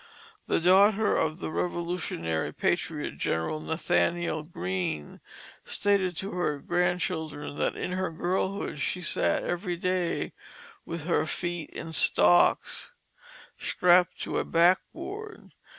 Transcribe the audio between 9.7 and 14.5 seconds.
day with her feet in stocks, strapped to a